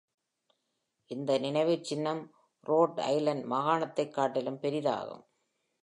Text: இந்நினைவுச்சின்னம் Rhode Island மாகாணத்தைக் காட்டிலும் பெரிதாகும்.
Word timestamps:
இந்நினைவுச்சின்னம் 1.11 2.31
Rhode 2.67 2.97
Island 2.97 3.45
மாகாணத்தைக் 3.45 4.11
காட்டிலும் 4.11 4.59
பெரிதாகும். 4.59 5.23